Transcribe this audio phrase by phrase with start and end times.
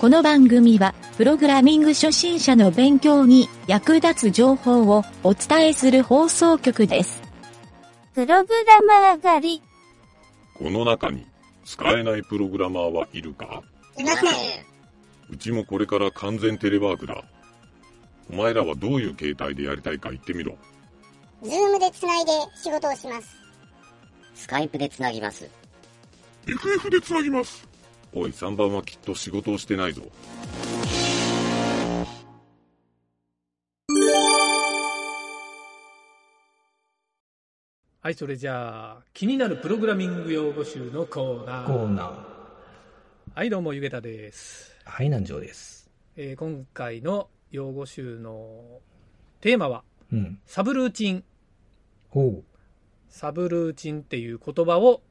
[0.00, 7.20] この番組は、プログラミング初心者の勉強に役立つ情報をお伝えする放送局です。
[8.14, 9.62] プログラマー狩り。
[10.54, 11.26] この中に
[11.66, 13.62] 使えないプログラマーはいるか？
[13.98, 14.30] いません。
[15.28, 17.22] うちもこれから完全テレワークだ。
[18.32, 20.56] お前らはどういう形態でやりたいか言ってみろ。
[21.42, 23.36] ズームでつないで仕事をします。
[24.34, 25.46] スカイプでつなぎます。
[26.46, 27.68] FF でつなぎます。
[28.12, 30.02] おい、3番はきっと仕事をしてないぞ。
[38.02, 41.66] はい、それじゃあ、気になるプログラミング用語集のコーナー。
[41.66, 42.14] コーナー。
[43.34, 44.74] はい、どうも、ゆげたです。
[44.84, 45.90] はい、南條です。
[46.16, 48.80] えー今回の用語集の
[49.40, 50.40] テーマは、うん。
[50.46, 51.24] サブルーチン。
[52.08, 52.42] ほ
[53.08, 55.02] サブルーチンっていう言葉を。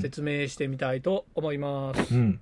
[0.00, 2.14] 説明してみたいと思います。
[2.14, 2.40] うん。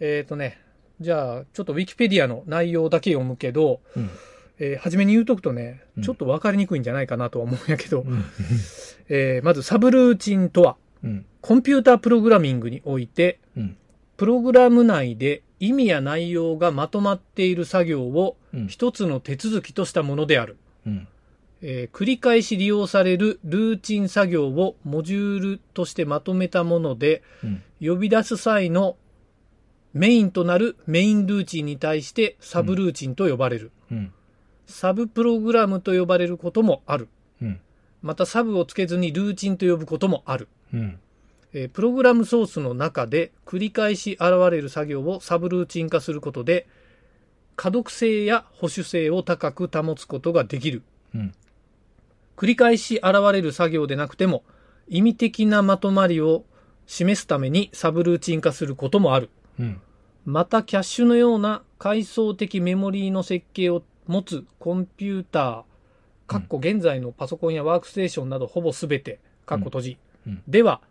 [0.00, 0.60] えっ、とね、
[1.00, 4.10] じゃあ、ちょっとウィキペディアの内容だけ読むけど、うん。
[4.60, 8.24] えー初めに言うとくとねう、んちょっと分かりにくいんじゃないかなとは思うんやけど、うん。
[9.08, 11.26] えーまずサブルーチンとは、うん。
[11.40, 13.76] コンピュータープログラミングにおいて、うん。
[14.16, 18.66] プログラム内で意味や内容がまとまっている作業をうん。
[18.66, 20.56] 一つの手続きとしたものである。
[20.86, 21.08] うん。
[21.62, 27.62] えー繰り返し利用されるルーチン作業をモジュールとしてまとめたもので、うん。
[27.80, 28.96] 呼び出す際の
[29.92, 33.72] メインとなるメインルーチンに対してサブルーチンと呼ばれる。
[33.90, 34.12] うん。
[34.66, 37.08] サブプログラムと呼ばれることもある。
[37.40, 37.60] うん。
[38.02, 40.48] またサブをつけずにルーチンと呼ぶこともある。
[40.72, 40.98] うん。
[41.52, 46.68] えープログラムソースの中で繰り返し現れる作業をサブルーチン化することで、
[47.56, 50.82] 可読性や保守性を高く保つことができる。
[52.38, 52.44] うん。
[52.44, 54.44] 繰り返し現れる作業でなくても、
[54.88, 56.44] 意味的なまとまりを
[56.86, 59.30] 示すためにサブルーチン化することもある。
[59.58, 59.80] うん。
[60.24, 65.62] また、キャッシュのような階層的メモリーの設計を持つコンピューター、
[66.26, 70.82] かっこ現在のパソコンやワークステーションなどほぼすべて、かっこ閉じ、うんでは、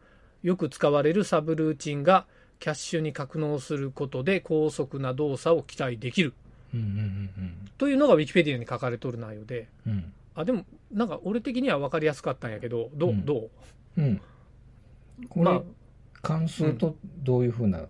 [0.41, 2.25] よく使われるサブルーチンが
[2.59, 6.33] キャッシュに格納することで高速な動作を期待できる。
[6.73, 6.79] うん。
[6.79, 7.29] うん。
[7.77, 10.11] というのが Wikipedia に書かれとる内容で、うん。
[10.37, 13.25] あ、でも、なんか俺的には分かりやすかったんやけど、どう、うん。
[13.25, 13.49] ど
[13.97, 14.01] う？
[14.01, 14.21] うん。
[15.27, 15.53] こまあ。
[15.55, 15.61] れ、
[16.21, 17.85] 関数とどういうふうな、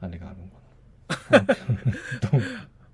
[0.00, 1.54] あれがあるのか
[2.32, 2.44] な？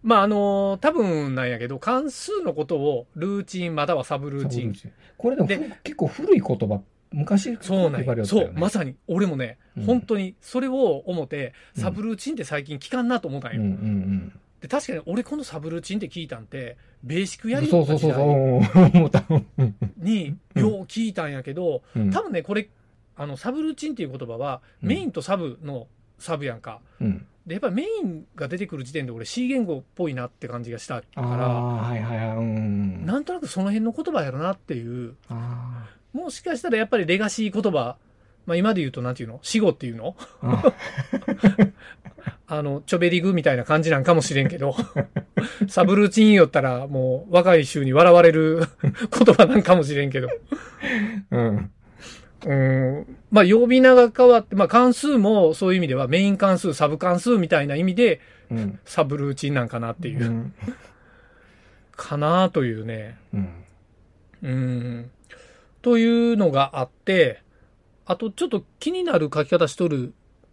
[0.02, 4.74] まあ、あのー多分なんやけど、関数のことをルーチンまたはサブルーチン。
[5.16, 8.96] これでもでふ結構古い言葉、昔そうなんそう、まさに。
[9.06, 9.84] 俺もね、うん。
[9.84, 11.82] 本当にそれを思って、うん。
[11.82, 13.62] サブルーチンって最近聞かんなと思ったんよ。
[13.62, 14.32] うんうん
[14.64, 17.54] で、確かに俺このサブルーチンって聞いたんって、ベーシックうん。
[17.54, 19.22] やりそうそうそうた。
[19.28, 22.70] うんに、うんよう聞いたんやけど、うん多分ね、これ、
[23.14, 25.86] あの、サブルーチンっていう言葉は、うんメインとサブの
[26.18, 26.80] サブやんか。
[26.98, 27.26] うん。
[27.46, 32.36] で、やっぱりメインが出てくる時点で俺 C 言語っぽいなって感じがしたから、はいはいはい。
[32.38, 33.04] うん。
[33.04, 37.98] なんとなくその辺の言葉やろなっていう、あもしかしたらやっぱりレガシー言葉、
[38.46, 39.40] まあ今で言うとなんていうの？
[39.42, 40.16] 死語っていうの？
[40.42, 40.72] ー
[42.46, 42.56] あ。
[42.56, 44.74] あの、チョベリグみたいな感じなんかもしれんけど、
[45.68, 50.28] サブルーチン言おったらもう若い衆に笑われる言葉なんかもしれんけど、
[51.30, 51.70] うん。
[52.44, 58.78] うーん、まあ呼び名が変わって、まあ関数もそういう意味ではメイン関数、サブ関数みたいな意味でうん。
[58.84, 60.54] サブルーチンなんかなっていうう、ん。
[61.96, 63.48] かなというね、うん。
[64.42, 65.10] うーん、
[65.82, 67.42] というのがあって、
[68.06, 70.12] あとちょっと気になる書き方しとる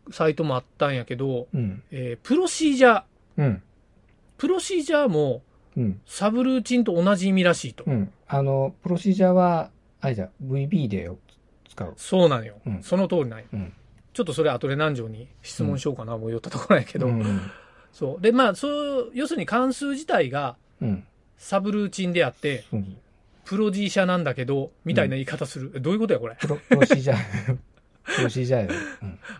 [0.10, 1.84] サイトもあったんやけど、うん。
[1.92, 3.04] えープロシージャー、
[3.38, 3.64] うん。
[4.38, 5.44] プロシージャーも
[5.78, 6.02] うん。
[6.06, 7.84] サブルーチンと同じ意味らしいと。
[7.88, 8.12] うん。
[8.28, 9.70] あの、プロシージャーは、
[10.02, 11.10] あれじゃ、VB で
[11.70, 11.94] 使う。
[11.96, 12.56] そうなんよ。
[12.66, 13.46] うんその通りなんよ。
[13.54, 13.74] うん。
[14.14, 17.08] ちょっとそれ後で南條に質問しようかな、もう言ったところやけど。
[17.08, 17.42] うん。
[17.94, 18.22] そう。
[18.22, 18.70] で、まあ、そ
[19.04, 21.04] う、要するに関数自体がうん。
[21.38, 22.66] サブルーチンであって、
[23.46, 25.72] プロジーシャなんだけど、みたいな言い方する。
[25.76, 26.36] えどういうことや、これ？
[26.36, 27.58] プロ、プロシージャー。
[28.16, 28.80] プロシージャーやよ。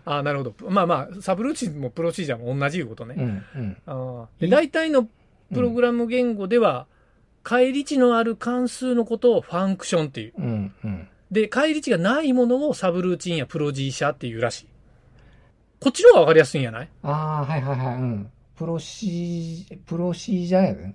[0.04, 0.54] ああ、なるほど。
[0.68, 3.14] まあまあ、サブルーチンもプロシージャーも同じいうことね。
[3.18, 3.22] うん。
[3.22, 3.44] うん。
[3.56, 3.76] うん。
[3.86, 5.08] あーで大体の
[5.52, 6.86] プログラム言語では、
[7.42, 10.32] 返り値のある関数のことをファンクションっていう。
[10.38, 10.72] うん。
[10.84, 11.08] うん。
[11.30, 14.66] で、返り値がないものをサブルーチンやプロジーシャっていうらしい。
[15.80, 16.88] こっちの方がわかりやすいんやない？
[17.02, 17.94] ああ、はいはいはい。
[17.96, 18.30] うん。
[18.56, 20.94] プロシー、プロシージャーやね。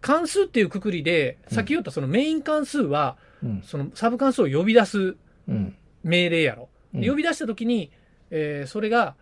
[0.00, 3.62] 関数っていうくくりで、うんさっき言ったそのメイン関数は、うん。
[3.62, 5.16] そのサブ関数を呼び出す
[5.48, 5.76] うん。
[6.02, 6.68] 命令やろ。
[6.94, 7.90] 呼び出したときに、
[8.30, 9.16] えーそれが、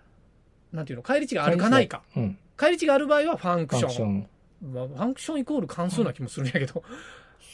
[0.73, 2.03] なんていうの、返り値があるかないか。
[2.17, 2.39] うん。
[2.57, 3.91] 返り値がある場合はファンクション。
[3.91, 4.29] ファンク
[4.63, 4.73] ション。
[4.75, 6.83] まあ、ファンクションイコール関数な気もするんやけど。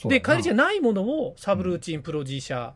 [0.04, 2.70] で、返り値がないものをサブルーチン、プロシージャー、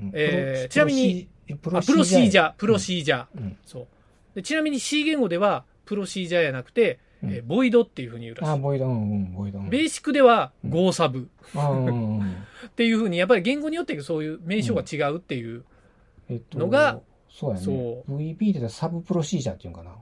[0.00, 1.28] うんえちなみに、
[1.62, 3.26] プロあプロシージャー、プローシージャー。
[3.36, 3.86] うんそう。
[4.34, 8.60] でちなみに C 言語では、プロシージャーやなくて、うんえーボイドっていうふうに言うらしあ、い。
[8.60, 9.58] ボイド、うん、うん、ボイド。
[9.58, 12.32] うんベーシックではうん Go サブあうんうんうん。
[12.68, 15.64] っていうふうに、やっぱり言語によってそういう名称が違うっていう。
[16.28, 17.62] えっと、のが、そうやね。
[17.62, 17.70] そ
[18.08, 19.92] VB って言ったらサブプロシージャーっていうんかな。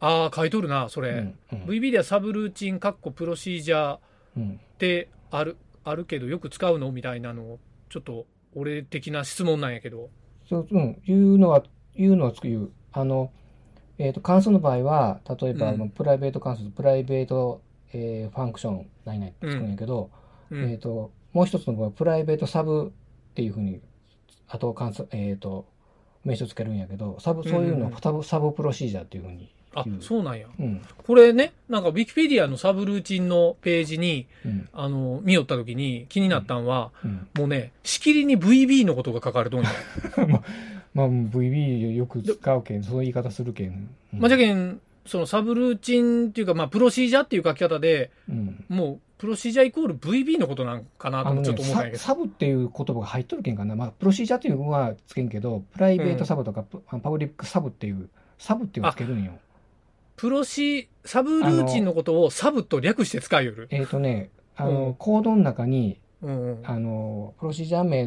[0.00, 1.10] ああ、書いとるな、それ。
[1.10, 1.38] うん。
[1.52, 1.64] うん。
[1.64, 4.00] VB ではサブルーチン、カッコプロシージャーっ
[4.36, 4.60] うん。
[4.78, 6.92] てある、あるけど、よく使うの？
[6.92, 7.58] みたいなのを、
[7.88, 10.10] ちょっと、俺的な質問なんやけど。
[10.48, 11.02] そう、うん。
[11.04, 11.64] 言うのは、
[11.96, 12.70] 言うのはつく言う。
[12.92, 13.32] あの、
[13.98, 17.60] えっ、と、関数の場合は、例えば、うんプライベート関数とプライベート、
[17.92, 20.10] えーファンクション、何々ってつくんやけど、
[20.50, 20.70] うん。
[20.70, 22.92] えっ、と、もう一つの場合は、プライベートサブ
[23.30, 23.80] っていうふうに、
[24.48, 25.66] あと関数、えっ、と、
[26.24, 30.46] 名称つけるんやけど、サブ、そういうのうんをサブ、サブプロシージャーっていうふうにあそうなんや。
[30.58, 30.80] うん。
[31.06, 34.68] これね、なんか、ウィキペディアのサブルーチンのページに、うん。
[34.72, 37.28] あの、見よった時に気になったんは、うん。
[37.36, 39.70] もうね、しきりに VB のことが書かれとんや。
[40.94, 43.88] まあ、VB よく使うけん、そういう言い方するけん。
[44.14, 48.64] うんまあ、じゃけん、そのサブルーチンっていうか、まあ、プロシージャーっていう書き方で、うん。
[48.68, 51.98] もう、プロシージャーイコール VB のことなんかなとちょっと思ったんやけど。
[51.98, 53.74] ササブっていう言葉が入っとるけんかな。
[53.74, 59.32] まあ、プロシージャーっていうのはつけんけど、プライベートサブとか、パパブリックサブっていう、サブっていうのをつけるんよ。
[60.16, 63.68] プロシー、サブルーチンのことをサブと略して使いよる。
[63.70, 66.66] えっ、とね、あうんの、コードの中に、うんうん。
[66.66, 68.06] あの、プロシージャー名、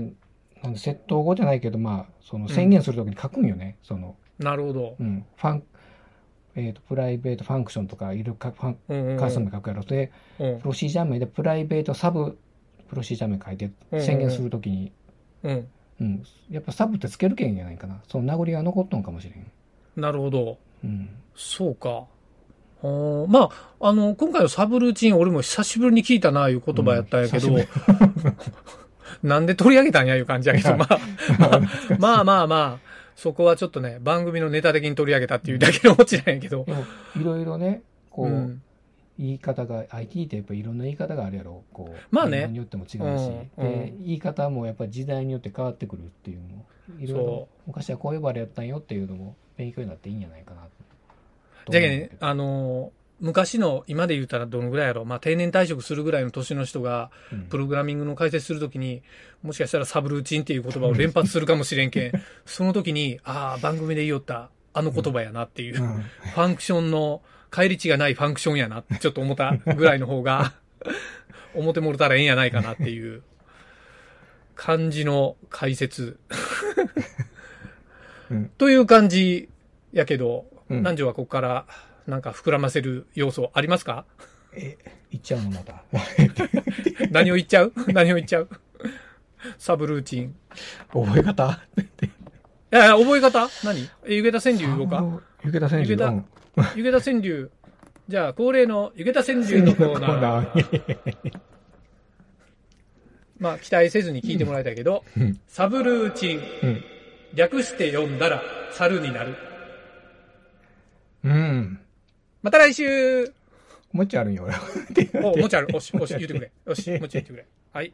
[0.63, 3.78] なんで窃盗語じゃないけど、まあ、その宣言するときに書くんよね。
[3.84, 4.96] その、なるほど。
[5.00, 5.63] うん、ファン、
[6.56, 9.18] えっ、と、プライベートファンクションとかいるか、ファン、うんうんうん。
[9.18, 9.83] 関数名書くやろ。
[9.83, 12.38] で、うんプロシージャー名でプライベートサブ
[12.89, 14.92] プロシージャー名書いて宣言するときに、
[15.44, 15.68] うん。
[16.01, 18.01] うん、やっぱサブってつけるけんじゃないかな。
[18.07, 19.51] その名残が残っとんかもしれん。
[20.01, 20.57] なるほど。
[20.83, 21.09] うん。
[21.36, 22.06] そうか。
[22.83, 23.50] おーま
[23.80, 27.68] あ、あの、今回のサブルーチン、俺も久しぶりに聞いたな、いう言葉やったんやけど、うん久
[29.24, 31.00] なんで取り上げたんや、いう感じやけど、まあ、
[31.38, 31.59] まあ、
[32.00, 36.66] まあまあまあ、そこはちょっとね、番組のネタ的に取り上げたっていうだけのオチなんやけど。
[37.16, 38.62] いろいろね、こう、うん。
[39.19, 41.63] 言い方が、IT ってやっぱいろんな言い方があるやろ。
[41.74, 42.48] こう、まあね。
[42.48, 43.10] によっても違うし、うん。
[43.10, 44.06] でうん。
[44.06, 46.66] 言い方もやっぱ時代によって変わってくるっていうのも、
[47.00, 50.63] いろいろそ、昔はこう呼ばれやったんよっていうのも勉強になっていいんじゃないかな
[51.66, 51.72] と。
[51.72, 57.41] じゃけね、あのー昔の、今で言うたらどのぐらいやろ、まあ定年退職するぐらいの年の人が、うん。
[57.44, 59.03] プログラミングの解説するときに、
[59.44, 62.12] もしかしたらサブルーチンっていう言葉を連発するかもしれんけん、
[62.45, 66.01] その時に、ああ、番組で言おった、あの言葉やなっていう、うん。
[66.01, 67.21] ファンクションの、
[67.51, 70.53] 帰り値がないファンクションやなってちょっと思ったぐらいの方が、
[71.53, 73.21] 思ってもろたらええんやないかなっていう
[74.56, 76.17] 感じの解説。
[78.31, 78.45] うん。
[78.57, 79.50] という感じ
[79.91, 80.77] やけど、うん。
[80.77, 81.65] 南條はここから
[82.07, 84.06] なんか膨らませる要素ありますか？
[84.53, 84.77] え、
[85.12, 85.83] 言っちゃうのまた。
[87.12, 87.74] 何を言っちゃう？
[87.94, 88.50] 何を言っちゃう？
[89.57, 90.36] サブルーチン。
[90.92, 91.59] 覚え方？
[91.77, 91.86] い
[92.71, 93.48] やいや、覚え方？
[93.63, 93.89] 何？
[94.06, 96.25] え、湯桁川柳言おうかゆげた選手湯桁うん
[96.75, 97.50] 湯桁川柳。
[98.07, 101.39] じゃあ、恒例の湯桁川柳のコーナー。
[103.39, 106.39] まあ、期待せずに聞いてもらいたいけど、うんサブルーチン。
[106.63, 106.83] うん。
[107.33, 108.42] 略して読んだら、
[108.74, 109.36] 猿になる。
[111.24, 111.80] うん。
[112.41, 113.33] また来週
[113.93, 114.55] もう一丁あるんよ、俺。
[115.23, 115.67] お、もちある。
[115.73, 116.51] おし、おし、言ってくれ。
[116.65, 117.45] よし、 もち言ってくれ。
[117.73, 117.93] はい。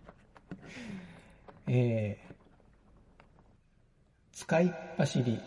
[1.68, 5.40] えー、使いっ走り。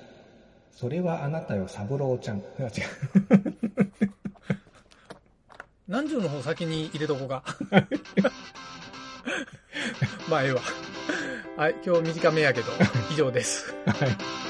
[0.73, 2.43] それはあなたよ、三郎ちゃん。
[2.59, 2.71] あ、違う。
[5.87, 7.45] 何条の方先に入れとこうか。
[10.29, 10.61] まあ、ええわ。
[11.57, 12.73] はい、今日短めやけど、
[13.11, 13.75] 以上です。
[13.87, 14.50] はい。